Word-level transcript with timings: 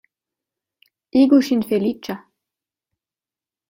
Igu 1.23 1.41
ŝin 1.51 1.63
feliĉa! 1.69 2.19